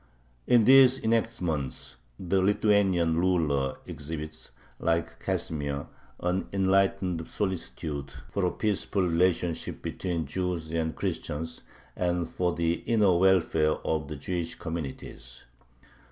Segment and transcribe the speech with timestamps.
[0.47, 5.85] In these enactments the Lithuanian ruler exhibits, like Casimir,
[6.19, 11.61] an enlightened solicitude for a peaceful relationship between Jews and Christians
[11.95, 15.45] and for the inner welfare of the Jewish communities.